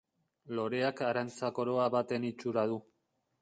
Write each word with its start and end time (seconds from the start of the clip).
Loreak 0.59 1.03
arantza-koroa 1.09 1.85
baten 1.97 2.27
itxura 2.31 2.65
du. 2.73 2.81